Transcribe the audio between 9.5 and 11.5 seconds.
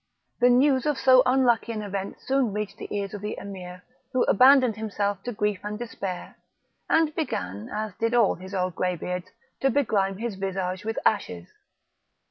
to begrime his visage with ashes.